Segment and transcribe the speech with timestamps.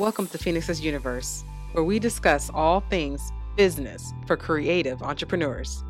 [0.00, 5.84] Welcome to Phoenix's Universe, where we discuss all things business for creative entrepreneurs.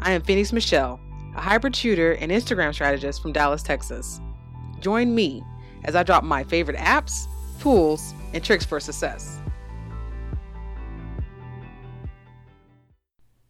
[0.00, 1.00] I am Phoenix Michelle,
[1.34, 4.20] a hybrid shooter and Instagram strategist from Dallas, Texas.
[4.80, 5.42] Join me
[5.84, 7.26] as I drop my favorite apps,
[7.58, 9.40] tools, and tricks for success.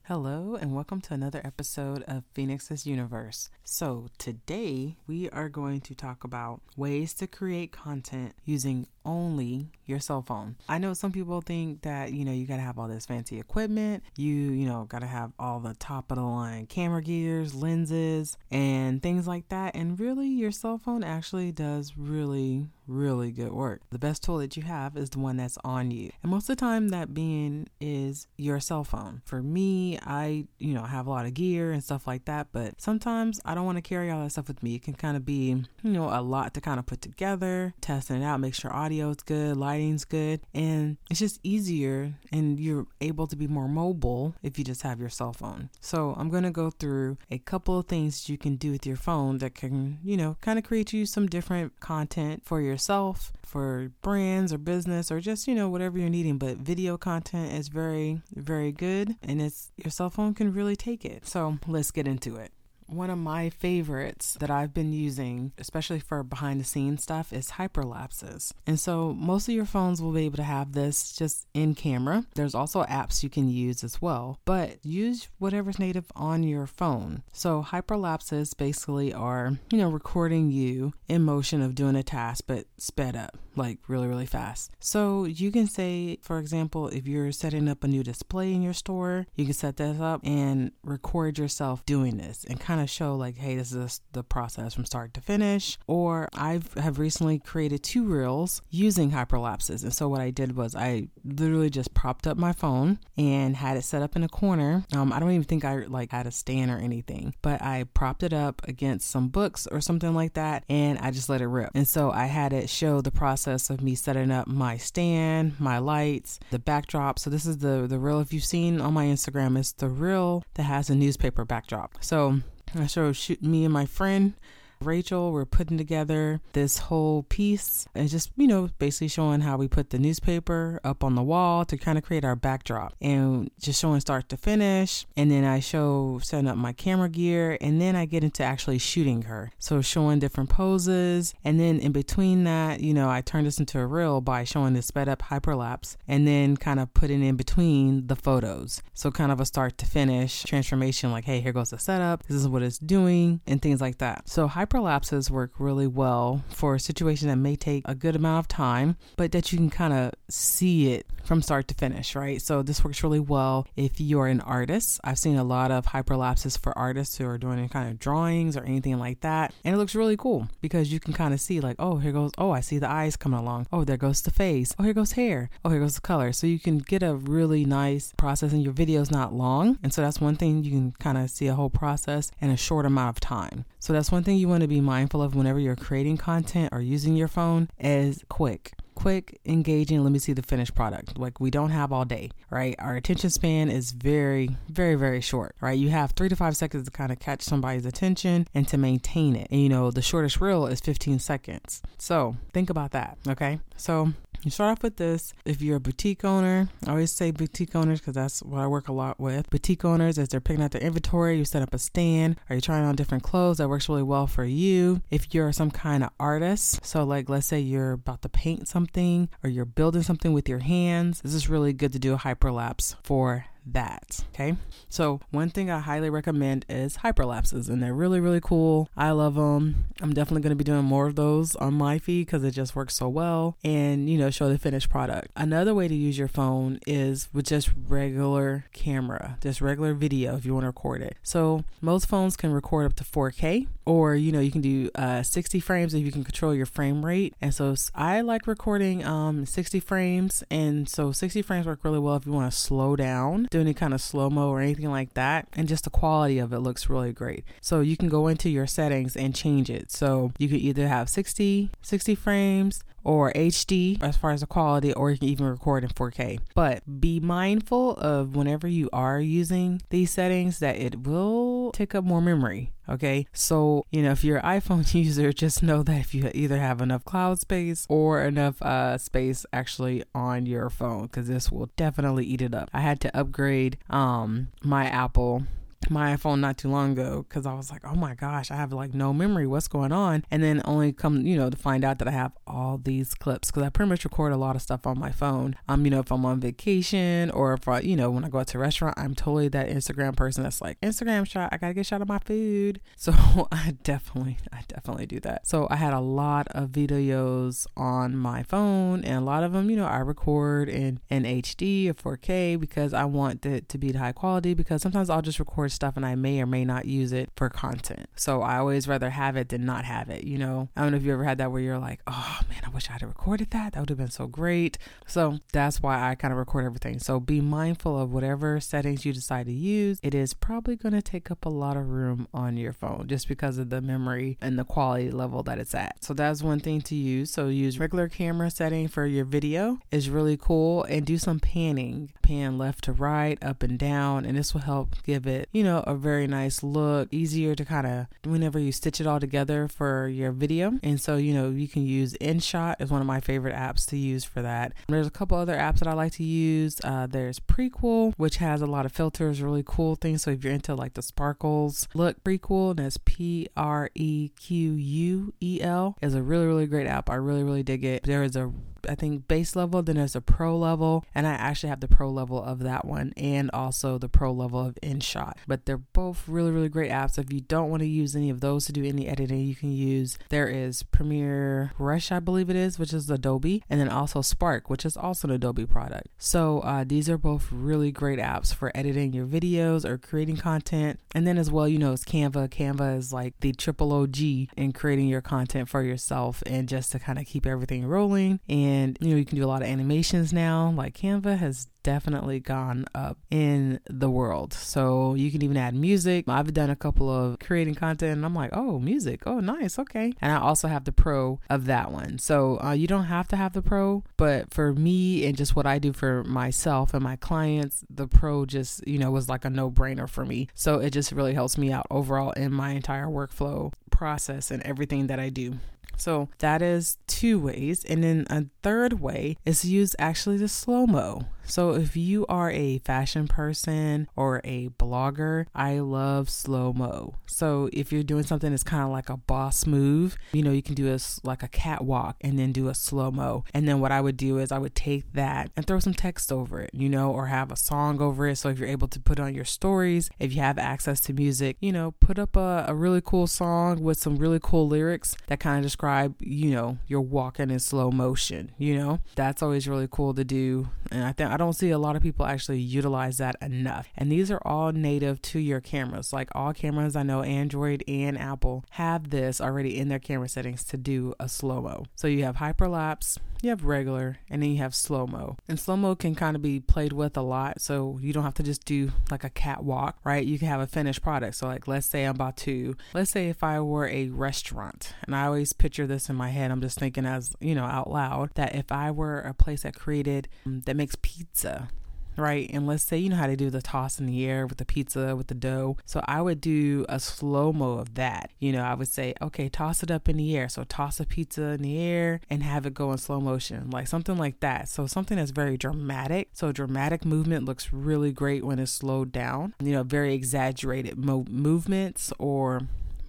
[0.09, 3.49] Hello, and welcome to another episode of Phoenix's Universe.
[3.63, 10.01] So, today we are going to talk about ways to create content using only your
[10.01, 10.57] cell phone.
[10.69, 13.41] I know some people think that, you know, you got to have all this fancy
[13.41, 14.03] equipment.
[14.15, 18.37] You, you know, got to have all the top of the line camera gears, lenses,
[18.51, 19.75] and things like that.
[19.75, 23.83] And really, your cell phone actually does really, really good work.
[23.91, 26.11] The best tool that you have is the one that's on you.
[26.23, 29.23] And most of the time, that being is your cell phone.
[29.25, 32.81] For me, I, you know, have a lot of gear and stuff like that, but
[32.81, 34.77] sometimes I don't want to carry all that stuff with me.
[34.77, 38.23] It can kind of be, you know, a lot to kind of put together, testing
[38.23, 42.87] it out, make sure audio is good, lighting's good, and it's just easier and you're
[43.01, 45.71] able to be more mobile if you just have your cell phone.
[45.81, 48.97] So, I'm going to go through a couple of things you can do with your
[48.97, 53.91] phone that can, you know, kind of create you some different content for yourself, for
[54.03, 58.21] brands or business or just, you know, whatever you're needing, but video content is very
[58.35, 61.27] very good and it's your cell phone can really take it.
[61.27, 62.51] So, let's get into it.
[62.87, 67.53] One of my favorites that I've been using, especially for behind the scenes stuff, is
[67.53, 68.53] hyperlapses.
[68.67, 72.27] And so most of your phones will be able to have this just in camera.
[72.35, 77.23] There's also apps you can use as well, but use whatever's native on your phone.
[77.33, 82.67] So hyperlapses basically are, you know, recording you in motion of doing a task, but
[82.79, 84.73] sped up, like really, really fast.
[84.79, 88.75] So you can say, for example, if you're setting up a new display in your
[88.75, 92.91] store, you can set this up and record yourself doing this and kind kind of
[92.91, 95.79] show like, hey, this is the process from start to finish.
[95.87, 99.83] Or I have recently created two reels using hyperlapses.
[99.83, 103.77] And so what I did was I literally just propped up my phone and had
[103.77, 104.85] it set up in a corner.
[104.93, 108.23] Um, I don't even think I like had a stand or anything, but I propped
[108.23, 111.71] it up against some books or something like that, and I just let it rip.
[111.75, 115.79] And so I had it show the process of me setting up my stand, my
[115.79, 117.19] lights, the backdrop.
[117.19, 120.45] So this is the the reel if you've seen on my Instagram, it's the reel
[120.55, 121.93] that has a newspaper backdrop.
[122.01, 122.41] So
[122.83, 124.35] I showed me and my friend
[124.85, 129.69] Rachel, we're putting together this whole piece and just, you know, basically showing how we
[129.69, 133.81] put the newspaper up on the wall to kind of create our backdrop and just
[133.81, 135.07] showing start to finish.
[135.17, 138.79] And then I show setting up my camera gear and then I get into actually
[138.79, 139.53] shooting her.
[139.59, 141.35] So showing different poses.
[141.45, 144.75] And then in between that, you know, I turn this into a reel by showing
[144.75, 148.83] the sped up hyperlapse and then kind of putting in between the photos.
[148.93, 152.25] So kind of a start to finish transformation like, hey, here goes the setup.
[152.27, 154.29] This is what it's doing and things like that.
[154.29, 158.41] So hyper hyperlapses work really well for a situation that may take a good amount
[158.41, 162.43] of time, but that you can kind of see it from start to finish, right?
[162.43, 165.01] So this works really well if you're an artist.
[165.05, 168.57] I've seen a lot of hyperlapses for artists who are doing any kind of drawings
[168.57, 169.55] or anything like that.
[169.65, 172.33] And it looks really cool because you can kind of see like, oh, here goes,
[172.37, 173.69] oh, I see the eyes coming along.
[173.73, 174.75] Oh, there goes the face.
[174.79, 175.51] Oh, here goes hair.
[175.65, 176.33] Oh, here goes the color.
[176.33, 179.79] So you can get a really nice process and your video's not long.
[179.83, 182.57] And so that's one thing you can kind of see a whole process in a
[182.57, 183.65] short amount of time.
[183.85, 186.81] So that's one thing you want to be mindful of whenever you're creating content or
[186.81, 190.03] using your phone is quick quick, engaging.
[190.03, 191.19] Let me see the finished product.
[191.19, 192.75] Like we don't have all day, right?
[192.79, 195.79] Our attention span is very, very, very short, right?
[195.79, 199.37] You have three to five seconds to kind of catch somebody's attention and to maintain
[199.37, 199.49] it.
[199.51, 201.83] And you know, the shortest reel is 15 seconds.
[201.99, 203.61] So think about that, okay?
[203.77, 204.13] So
[204.45, 205.33] you start off with this.
[205.45, 208.89] If you're a boutique owner, I always say boutique owners because that's what I work
[208.89, 209.49] a lot with.
[209.51, 212.37] Boutique owners, as they're picking out their inventory, you set up a stand.
[212.49, 213.59] Are you trying on different clothes?
[213.59, 215.03] That works really well for you.
[215.11, 219.29] If you're some kind of artist, so like let's say you're about to paint something
[219.43, 222.97] or you're building something with your hands, this is really good to do a hyperlapse
[223.03, 224.25] for that.
[224.35, 224.57] Okay.
[224.89, 228.89] So, one thing I highly recommend is hyperlapses, and they're really, really cool.
[228.97, 229.87] I love them.
[230.01, 232.77] I'm definitely going to be doing more of those on my feed because it just
[232.77, 235.29] works so well and, you know, show the finished product.
[235.37, 240.45] Another way to use your phone is with just regular camera, just regular video if
[240.45, 241.17] you want to record it.
[241.23, 245.23] So, most phones can record up to 4K, or, you know, you can do uh,
[245.23, 247.35] 60 frames if you can control your frame rate.
[247.41, 252.17] And so, I like recording um, 60 frames, and so 60 frames work really well
[252.17, 255.15] if you want to slow down do any kind of slow mo or anything like
[255.15, 255.49] that.
[255.55, 257.45] And just the quality of it looks really great.
[257.61, 259.91] So you can go into your settings and change it.
[259.91, 264.93] So you could either have 60, 60 frames or HD as far as the quality,
[264.95, 266.41] or you can even record in 4K.
[266.55, 272.03] But be mindful of whenever you are using these settings that it will take up
[272.03, 273.27] more memory Okay.
[273.33, 276.81] So, you know, if you're an iPhone user, just know that if you either have
[276.81, 282.27] enough cloud space or enough uh, space actually on your phone, because this will definitely
[282.27, 282.71] eat it up.
[282.73, 285.45] I had to upgrade um, my Apple
[285.91, 288.73] my iPhone not too long ago because I was like, oh my gosh, I have
[288.73, 289.47] like no memory.
[289.47, 290.25] What's going on?
[290.31, 293.51] And then only come, you know, to find out that I have all these clips
[293.51, 295.57] because I pretty much record a lot of stuff on my phone.
[295.69, 298.39] Um, you know, if I'm on vacation or if I, you know, when I go
[298.39, 301.75] out to a restaurant, I'm totally that Instagram person that's like, Instagram shot, I gotta
[301.75, 302.81] get a shot of my food.
[303.05, 303.13] So
[303.53, 305.47] I definitely, I definitely do that.
[305.47, 309.69] So I had a lot of videos on my phone and a lot of them,
[309.69, 313.93] you know, I record in, in HD or 4K because I want it to be
[313.93, 317.13] high quality because sometimes I'll just record stuff and I may or may not use
[317.13, 318.09] it for content.
[318.17, 320.69] So I always rather have it than not have it, you know?
[320.77, 322.89] I don't know if you ever had that where you're like, oh man, I wish
[322.89, 323.73] I had recorded that.
[323.73, 324.79] That would have been so great.
[325.07, 326.99] So that's why I kind of record everything.
[326.99, 329.99] So be mindful of whatever settings you decide to use.
[330.03, 333.29] It is probably going to take up a lot of room on your phone just
[333.29, 336.05] because of the memory and the quality level that it's at.
[336.05, 337.31] So that's one thing to use.
[337.31, 342.13] So use regular camera setting for your video is really cool and do some panning,
[342.23, 345.83] pan left to right, up and down, and this will help give it, you know,
[345.87, 350.09] a very nice look, easier to kind of whenever you stitch it all together for
[350.09, 350.79] your video.
[350.83, 353.97] And so, you know, you can use InShot is one of my favorite apps to
[353.97, 354.75] use for that.
[354.89, 356.83] There's a couple other apps that I like to use.
[356.85, 360.23] Uh, there's Prequel, which has a lot of filters, really cool things.
[360.25, 364.73] So if you're into like the sparkles look, Prequel, and that's P R E Q
[364.73, 367.09] U E L, is a really, really great app.
[367.09, 368.03] I really, really dig it.
[368.03, 368.53] There is a
[368.89, 372.11] I think base level, then there's a pro level, and I actually have the pro
[372.11, 375.35] level of that one and also the pro level of InShot.
[375.47, 377.19] But they're both really, really great apps.
[377.19, 379.73] If you don't want to use any of those to do any editing, you can
[379.73, 384.23] use there is Premiere Rush, I believe it is, which is Adobe, and then also
[384.23, 386.09] Spark, which is also an Adobe product.
[386.19, 391.01] So uh, these are both really great apps for editing your videos or creating content.
[391.15, 392.49] And then as well, you know, it's Canva.
[392.49, 394.19] Canva is like the triple OG
[394.57, 398.74] in creating your content for yourself and just to kind of keep everything rolling and
[398.75, 400.73] and you know you can do a lot of animations now.
[400.77, 404.53] Like canva has definitely gone up in the world.
[404.55, 406.25] So you can even add music.
[406.29, 409.23] I've done a couple of creating content and i'm like oh music.
[409.27, 409.79] Oh nice.
[409.79, 410.13] Okay.
[410.21, 412.19] And i also have the pro of that one.
[412.19, 415.67] So uh, you don't have to have the pro but for me and just what
[415.67, 419.51] i do for myself and my clients the pro just you know was like a
[419.51, 420.49] no-brainer for me.
[420.55, 425.07] So it just really helps me out overall in my entire workflow process and everything
[425.07, 425.55] that i do
[425.97, 427.85] so that is two ways.
[427.85, 431.27] And then a third way is to use actually the slow mo.
[431.47, 437.15] So if you are a fashion person or a blogger, I love slow mo.
[437.27, 440.63] So if you're doing something that's kind of like a boss move, you know, you
[440.63, 443.45] can do a like a catwalk and then do a slow mo.
[443.53, 446.33] And then what I would do is I would take that and throw some text
[446.33, 448.37] over it, you know, or have a song over it.
[448.37, 451.57] So if you're able to put on your stories, if you have access to music,
[451.61, 455.41] you know, put up a, a really cool song with some really cool lyrics that
[455.41, 459.89] kind of describe, you know, you're walking in slow motion, you know, that's always really
[459.91, 460.69] cool to do.
[460.91, 463.89] And I think I don't see a lot of people actually utilize that enough.
[463.97, 466.13] And these are all native to your cameras.
[466.13, 470.63] Like all cameras, I know Android and Apple have this already in their camera settings
[470.67, 471.87] to do a slow mo.
[471.97, 475.37] So you have hyperlapse, you have regular, and then you have slow mo.
[475.49, 477.61] And slow mo can kind of be played with a lot.
[477.61, 480.25] So you don't have to just do like a catwalk, right?
[480.25, 481.35] You can have a finished product.
[481.35, 485.17] So, like, let's say I'm about to, let's say if I were a restaurant, and
[485.17, 488.31] I always picture this in my head, I'm just thinking as, you know, out loud,
[488.35, 491.69] that if I were a place that created, that makes pizza pizza
[492.17, 492.51] right?
[492.53, 494.65] And let's say you know how to do the toss in the air with the
[494.65, 495.77] pizza with the dough.
[495.85, 498.31] So I would do a slow mo of that.
[498.39, 500.49] You know, I would say, okay, toss it up in the air.
[500.49, 503.89] So toss a pizza in the air and have it go in slow motion, like
[503.89, 504.69] something like that.
[504.69, 506.29] So something that's very dramatic.
[506.33, 509.55] So dramatic movement looks really great when it's slowed down.
[509.63, 512.63] You know, very exaggerated mo- movements or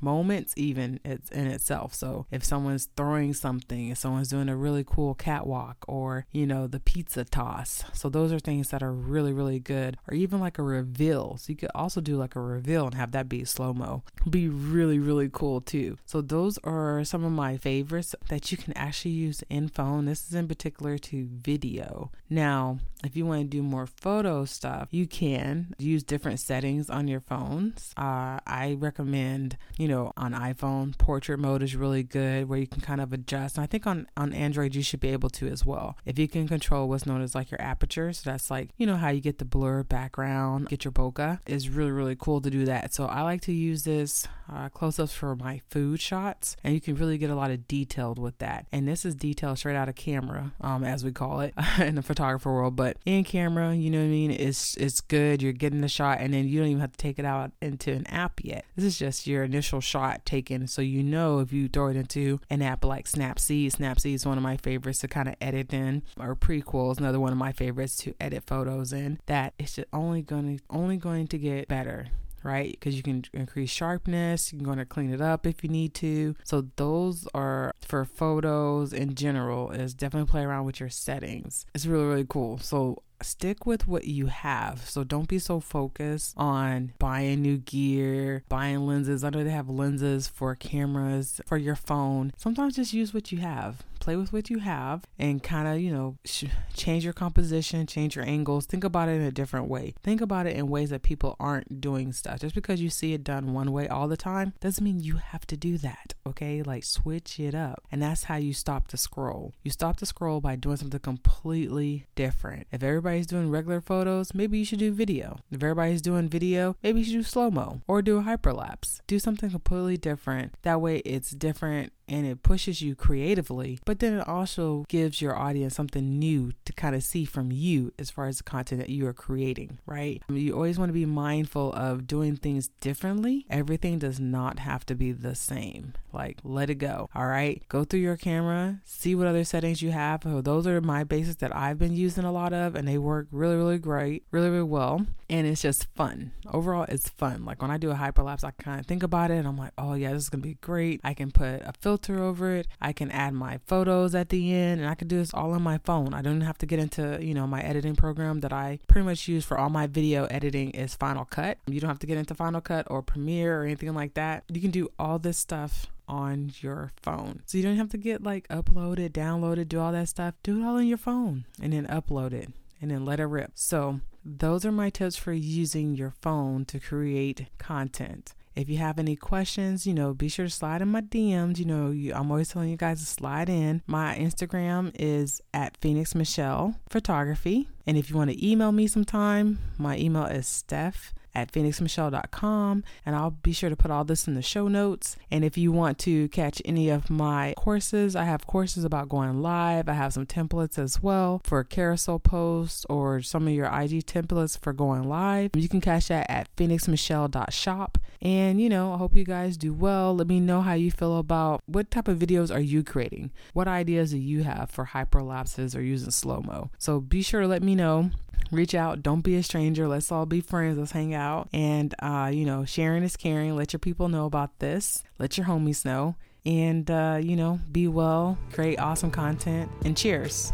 [0.05, 1.93] moments even in itself.
[1.95, 6.67] So if someone's throwing something, if someone's doing a really cool catwalk or, you know,
[6.67, 7.83] the pizza toss.
[7.93, 9.97] So those are things that are really, really good.
[10.07, 11.38] Or even like a reveal.
[11.38, 14.03] So you could also do like a reveal and have that be slow mo.
[14.29, 15.97] Be really, really cool too.
[16.05, 20.05] So those are some of my favorites that you can actually use in phone.
[20.05, 22.12] This is in particular to video.
[22.29, 27.07] Now, if you want to do more photo stuff, you can use different settings on
[27.07, 27.93] your phones.
[27.97, 32.68] Uh, I recommend, you know, know, on iPhone, portrait mode is really good where you
[32.68, 33.58] can kind of adjust.
[33.58, 35.98] And I think on, on Android, you should be able to as well.
[36.06, 38.98] If you can control what's known as like your aperture, so that's like, you know,
[38.98, 42.66] how you get the blur background, get your bokeh, is really, really cool to do
[42.66, 42.94] that.
[42.94, 46.82] So I like to use this uh, close ups for my food shots, and you
[46.82, 48.68] can really get a lot of detailed with that.
[48.72, 52.02] And this is detailed straight out of camera, um, as we call it in the
[52.02, 52.75] photographer world.
[52.75, 54.32] But in camera, you know what I mean?
[54.32, 55.42] It's it's good.
[55.42, 57.92] You're getting the shot, and then you don't even have to take it out into
[57.92, 58.66] an app yet.
[58.75, 62.39] This is just your initial shot taken, so you know if you throw it into
[62.50, 63.72] an app like Snapseed.
[63.72, 67.20] Snapseed is one of my favorites to kind of edit in, or Prequel is another
[67.20, 69.20] one of my favorites to edit photos in.
[69.25, 72.08] That it's just only going to only going to get better
[72.46, 72.72] right?
[72.72, 75.96] Because you can increase sharpness, you can go to clean it up if you need
[75.96, 76.36] to.
[76.44, 81.65] So those are for photos in general is definitely play around with your settings.
[81.74, 82.60] It's really, really cool.
[82.60, 84.88] So stick with what you have.
[84.89, 89.24] So don't be so focused on buying new gear, buying lenses.
[89.24, 92.34] I know they have lenses for cameras, for your phone.
[92.38, 95.91] Sometimes just use what you have play with what you have and kind of, you
[95.91, 96.45] know, sh-
[96.75, 98.67] change your composition, change your angles.
[98.67, 99.95] Think about it in a different way.
[100.03, 102.39] Think about it in ways that people aren't doing stuff.
[102.39, 105.47] Just because you see it done one way all the time doesn't mean you have
[105.47, 106.62] to do that, okay?
[106.62, 107.81] Like switch it up.
[107.91, 109.55] And that's how you stop the scroll.
[109.63, 112.67] You stop the scroll by doing something completely different.
[112.71, 115.39] If everybody's doing regular photos, maybe you should do video.
[115.50, 119.01] If everybody's doing video, maybe you should do slow mo or do a hyperlapse.
[119.07, 120.53] Do something completely different.
[120.62, 125.35] That way it's different and it pushes you creatively, but then it also gives your
[125.35, 128.89] audience something new to kind of see from you as far as the content that
[128.89, 130.21] you are creating, right?
[130.27, 133.45] I mean, you always want to be mindful of doing things differently.
[133.50, 135.93] Everything does not have to be the same.
[136.13, 137.62] Like, let it go, all right?
[137.67, 140.21] Go through your camera, see what other settings you have.
[140.24, 143.27] So those are my basics that I've been using a lot of, and they work
[143.31, 145.05] really, really great, really, really well.
[145.29, 146.31] And it's just fun.
[146.53, 147.45] Overall, it's fun.
[147.45, 149.74] Like when I do a hyperlapse, I kind of think about it and I'm like,
[149.77, 151.01] oh, yeah, this is going to be great.
[151.03, 152.68] I can put a filter filter over it.
[152.82, 155.62] I can add my photos at the end and I can do this all on
[155.62, 156.14] my phone.
[156.14, 159.30] I don't have to get into, you know, my editing program that I pretty much
[159.30, 161.58] use for all my video editing is Final Cut.
[161.68, 164.44] You don't have to get into Final Cut or Premiere or anything like that.
[164.52, 167.44] You can do all this stuff on your phone.
[167.46, 170.34] So you don't have to get like uploaded, downloaded, do all that stuff.
[170.44, 172.50] Do it all on your phone and then upload it
[172.82, 173.52] and then let it rip.
[173.56, 178.34] So those are my tips for using your phone to create content.
[178.55, 181.57] If you have any questions, you know, be sure to slide in my DMs.
[181.57, 183.81] You know, you, I'm always telling you guys to slide in.
[183.85, 187.67] My Instagram is at Phoenix Michelle Photography.
[187.85, 192.84] And if you want to email me sometime, my email is Steph at phoenixmichelle.com.
[193.06, 195.18] And I'll be sure to put all this in the show notes.
[195.30, 199.42] And if you want to catch any of my courses, I have courses about going
[199.42, 199.89] live.
[199.89, 204.60] I have some templates as well for carousel posts or some of your IG templates
[204.60, 205.51] for going live.
[205.56, 207.98] You can catch that at phoenixmichelle.shop.
[208.22, 210.15] And, you know, I hope you guys do well.
[210.15, 213.32] Let me know how you feel about what type of videos are you creating?
[213.54, 216.72] What ideas do you have for hyperlapses or using slow mo?
[216.77, 218.12] So be sure to let me know
[218.51, 219.01] reach out.
[219.04, 219.88] Don't be a stranger.
[219.88, 220.77] Let's all be friends.
[220.77, 221.50] Let's hang out.
[221.54, 223.56] And uh, you know sharing is caring.
[223.56, 225.04] Let your people know about this.
[225.20, 226.15] Let your homies know.
[226.46, 228.38] And uh, you know be well.
[228.51, 229.72] Create awesome content.
[229.84, 230.54] And cheers.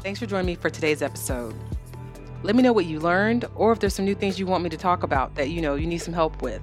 [0.00, 1.54] Thanks for joining me for today's episode.
[2.42, 4.68] Let me know what you learned or if there's some new things you want me
[4.68, 6.60] to talk about that you know you need some help with.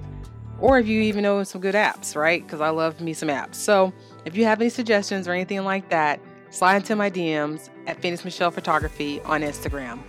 [0.60, 2.40] Or if you even know some good apps right?
[2.46, 3.56] Because i love me some apps.
[3.56, 3.92] So
[4.24, 6.20] if you have any suggestions or anything like that
[6.52, 10.00] slide into my DMs at Phoenix Michelle Photography on Instagram.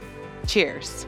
[0.45, 1.07] Cheers.